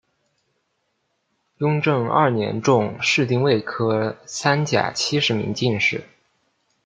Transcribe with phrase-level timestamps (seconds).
[1.57, 6.03] 雍正二年中式丁未科三甲七十名进士。